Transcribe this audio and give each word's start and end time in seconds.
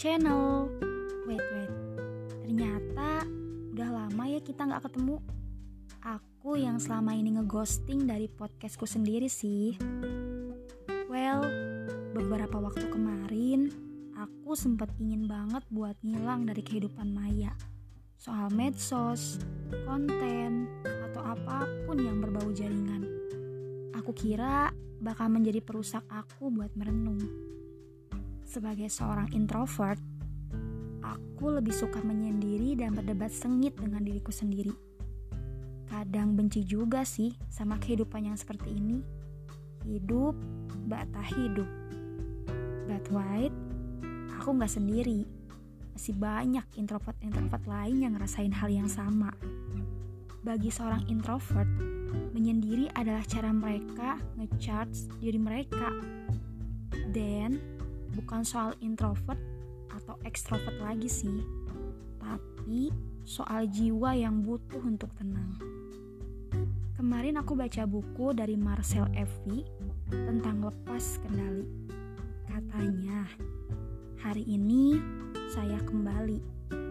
channel. 0.00 0.64
Wait, 1.28 1.44
wait. 1.52 1.72
Ternyata 2.40 3.28
udah 3.76 3.88
lama 3.92 4.24
ya 4.32 4.40
kita 4.40 4.64
nggak 4.64 4.88
ketemu. 4.88 5.20
Aku 6.00 6.56
yang 6.56 6.80
selama 6.80 7.12
ini 7.12 7.36
ngeghosting 7.36 8.08
dari 8.08 8.32
podcastku 8.32 8.88
sendiri 8.88 9.28
sih. 9.28 9.76
Well, 11.12 11.44
beberapa 12.16 12.56
waktu 12.64 12.88
kemarin 12.88 13.68
aku 14.16 14.56
sempat 14.56 14.88
ingin 14.96 15.28
banget 15.28 15.60
buat 15.68 16.00
ngilang 16.00 16.48
dari 16.48 16.64
kehidupan 16.64 17.12
Maya. 17.12 17.52
Soal 18.16 18.48
medsos, 18.48 19.36
konten, 19.84 20.64
atau 20.80 21.20
apa 21.20 21.68
pun 21.84 22.00
yang 22.00 22.24
berbau 22.24 22.48
jaringan. 22.56 23.04
Aku 24.00 24.16
kira 24.16 24.72
bakal 25.04 25.28
menjadi 25.28 25.60
perusak 25.60 26.08
aku 26.08 26.48
buat 26.48 26.72
merenung. 26.72 27.20
Sebagai 28.50 28.90
seorang 28.90 29.30
introvert, 29.30 30.02
aku 31.06 31.54
lebih 31.54 31.70
suka 31.70 32.02
menyendiri 32.02 32.74
dan 32.74 32.98
berdebat 32.98 33.30
sengit 33.30 33.78
dengan 33.78 34.02
diriku 34.02 34.34
sendiri. 34.34 34.74
Kadang 35.86 36.34
benci 36.34 36.66
juga 36.66 37.06
sih 37.06 37.30
sama 37.46 37.78
kehidupan 37.78 38.26
yang 38.26 38.34
seperti 38.34 38.74
ini. 38.74 39.06
Hidup, 39.86 40.34
bata 40.90 41.22
hidup. 41.30 41.70
But 42.90 43.06
wait, 43.14 43.54
aku 44.34 44.58
nggak 44.58 44.74
sendiri. 44.82 45.30
Masih 45.94 46.18
banyak 46.18 46.66
introvert-introvert 46.74 47.62
lain 47.70 48.02
yang 48.02 48.18
ngerasain 48.18 48.50
hal 48.50 48.66
yang 48.66 48.90
sama. 48.90 49.30
Bagi 50.42 50.74
seorang 50.74 51.06
introvert, 51.06 51.70
menyendiri 52.34 52.90
adalah 52.98 53.22
cara 53.30 53.54
mereka 53.54 54.18
ngecharge 54.34 55.06
diri 55.22 55.38
mereka. 55.38 55.94
Dan 57.14 57.79
bukan 58.14 58.42
soal 58.42 58.74
introvert 58.82 59.38
atau 59.90 60.18
ekstrovert 60.26 60.78
lagi 60.82 61.10
sih, 61.10 61.40
tapi 62.18 62.90
soal 63.26 63.66
jiwa 63.70 64.14
yang 64.14 64.42
butuh 64.42 64.82
untuk 64.82 65.10
tenang. 65.18 65.58
Kemarin 67.00 67.40
aku 67.40 67.56
baca 67.56 67.88
buku 67.88 68.36
dari 68.36 68.60
Marcel 68.60 69.08
Evy 69.16 69.64
tentang 70.10 70.60
lepas 70.60 71.16
kendali. 71.24 71.64
Katanya, 72.44 73.24
hari 74.20 74.44
ini 74.44 75.00
saya 75.48 75.80
kembali 75.80 76.38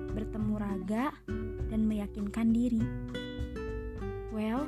bertemu 0.10 0.54
raga 0.58 1.14
dan 1.70 1.86
meyakinkan 1.86 2.50
diri. 2.50 2.82
Well, 4.34 4.66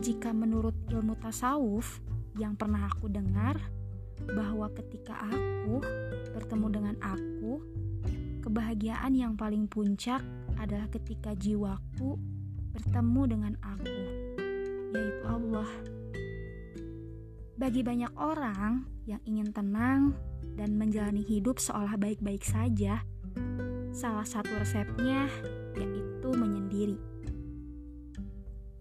jika 0.00 0.32
menurut 0.32 0.74
ilmu 0.88 1.20
tasawuf 1.20 2.00
yang 2.40 2.56
pernah 2.56 2.88
aku 2.88 3.12
dengar, 3.12 3.60
bahwa 4.32 4.70
ketika 4.74 5.14
aku 5.26 5.82
bertemu 6.34 6.66
dengan 6.72 6.96
aku, 6.98 7.62
kebahagiaan 8.42 9.14
yang 9.14 9.34
paling 9.38 9.70
puncak 9.70 10.22
adalah 10.58 10.88
ketika 10.90 11.34
jiwaku 11.36 12.18
bertemu 12.74 13.22
dengan 13.26 13.52
aku, 13.62 14.00
yaitu 14.94 15.24
Allah. 15.26 15.70
Bagi 17.56 17.80
banyak 17.80 18.12
orang 18.20 18.84
yang 19.08 19.22
ingin 19.24 19.48
tenang 19.54 20.12
dan 20.60 20.76
menjalani 20.76 21.24
hidup 21.24 21.56
seolah 21.56 21.96
baik-baik 21.96 22.44
saja, 22.44 23.00
salah 23.96 24.28
satu 24.28 24.60
resepnya 24.60 25.24
yaitu 25.76 26.28
menyendiri. 26.36 27.00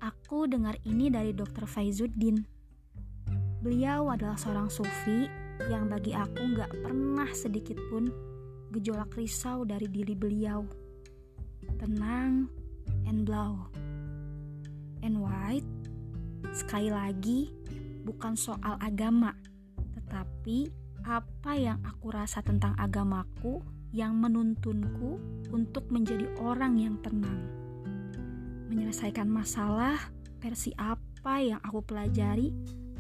Aku 0.04 0.46
dengar 0.46 0.76
ini 0.86 1.10
dari 1.10 1.32
Dr. 1.32 1.66
Faizuddin. 1.66 2.55
Beliau 3.66 4.14
adalah 4.14 4.38
seorang 4.38 4.70
sufi 4.70 5.26
yang 5.74 5.90
bagi 5.90 6.14
aku 6.14 6.54
gak 6.54 6.70
pernah 6.86 7.26
sedikit 7.34 7.82
pun 7.90 8.14
gejolak 8.70 9.10
risau 9.18 9.66
dari 9.66 9.90
diri 9.90 10.14
beliau. 10.14 10.62
Tenang 11.82 12.46
and 13.10 13.26
blow. 13.26 13.66
And 15.02 15.18
white, 15.18 15.66
sekali 16.54 16.94
lagi, 16.94 17.50
bukan 18.06 18.38
soal 18.38 18.78
agama, 18.78 19.34
tetapi 19.98 20.70
apa 21.02 21.58
yang 21.58 21.82
aku 21.82 22.14
rasa 22.14 22.46
tentang 22.46 22.78
agamaku 22.78 23.66
yang 23.90 24.14
menuntunku 24.14 25.18
untuk 25.50 25.90
menjadi 25.90 26.30
orang 26.38 26.78
yang 26.78 27.02
tenang. 27.02 27.42
Menyelesaikan 28.70 29.26
masalah 29.26 29.98
versi 30.38 30.70
apa 30.78 31.42
yang 31.42 31.58
aku 31.66 31.82
pelajari 31.82 32.54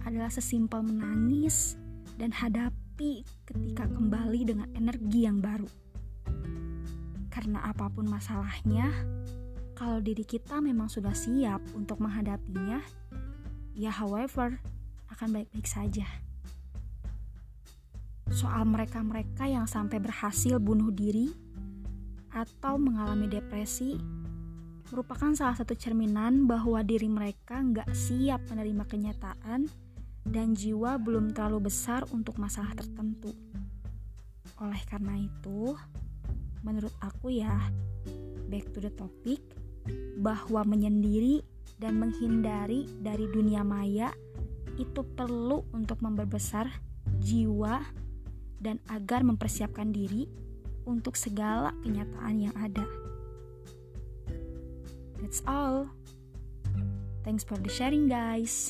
adalah 0.05 0.29
sesimpel 0.29 0.85
menangis 0.85 1.75
dan 2.15 2.31
hadapi 2.31 3.25
ketika 3.43 3.89
kembali 3.89 4.41
dengan 4.47 4.69
energi 4.77 5.25
yang 5.25 5.41
baru. 5.41 5.67
Karena 7.33 7.67
apa 7.67 7.91
pun 7.91 8.07
masalahnya, 8.07 8.87
kalau 9.75 9.99
diri 9.99 10.23
kita 10.23 10.63
memang 10.63 10.87
sudah 10.87 11.11
siap 11.11 11.59
untuk 11.75 11.99
menghadapinya, 11.99 12.79
ya 13.75 13.91
however, 13.91 14.61
akan 15.11 15.35
baik-baik 15.35 15.67
saja. 15.67 16.07
Soal 18.31 18.63
mereka-mereka 18.65 19.45
yang 19.45 19.67
sampai 19.67 19.99
berhasil 19.99 20.57
bunuh 20.57 20.89
diri 20.89 21.29
atau 22.31 22.75
mengalami 22.79 23.27
depresi 23.31 23.95
merupakan 24.91 25.33
salah 25.33 25.55
satu 25.57 25.73
cerminan 25.73 26.45
bahwa 26.45 26.83
diri 26.85 27.09
mereka 27.09 27.57
nggak 27.57 27.89
siap 27.95 28.43
menerima 28.51 28.83
kenyataan 28.85 29.65
dan 30.25 30.57
jiwa 30.57 30.97
belum 30.97 31.31
terlalu 31.37 31.69
besar 31.69 32.01
untuk 32.09 32.41
masalah 32.41 32.73
tertentu. 32.73 33.31
Oleh 34.57 34.81
karena 34.89 35.21
itu, 35.21 35.77
menurut 36.65 36.93
aku 36.99 37.29
ya, 37.29 37.53
back 38.49 38.73
to 38.73 38.81
the 38.81 38.89
topic, 38.93 39.41
bahwa 40.17 40.65
menyendiri 40.65 41.45
dan 41.77 42.01
menghindari 42.01 42.89
dari 42.99 43.29
dunia 43.29 43.61
maya 43.61 44.09
itu 44.75 45.05
perlu 45.05 45.63
untuk 45.71 46.01
memperbesar 46.01 46.67
jiwa 47.21 47.85
dan 48.59 48.81
agar 48.89 49.21
mempersiapkan 49.21 49.93
diri 49.93 50.25
untuk 50.89 51.13
segala 51.13 51.71
kenyataan 51.85 52.49
yang 52.49 52.55
ada. 52.57 52.85
That's 55.21 55.41
all. 55.45 55.89
Thanks 57.25 57.41
for 57.41 57.57
the 57.57 57.69
sharing, 57.69 58.05
guys. 58.05 58.69